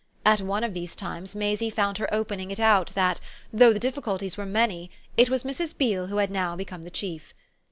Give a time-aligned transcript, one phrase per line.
[0.25, 3.21] At one of these times Maisie found her opening it out that,
[3.53, 5.77] though the difficulties were many, it was Mrs.
[5.77, 7.35] Beale who had now become the chief.